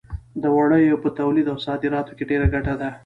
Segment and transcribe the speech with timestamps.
[0.41, 2.89] د وړیو په تولید او صادراتو کې ډېره ګټه ده.